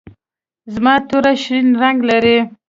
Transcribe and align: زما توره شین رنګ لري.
زما 0.73 0.93
توره 1.07 1.33
شین 1.43 1.67
رنګ 1.81 1.99
لري. 2.09 2.37